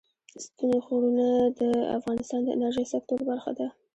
ستوني 0.43 0.79
غرونه 0.85 1.27
د 1.59 1.61
افغانستان 1.97 2.39
د 2.43 2.47
انرژۍ 2.55 2.85
سکتور 2.93 3.19
برخه 3.29 3.51
ده. 3.59 3.67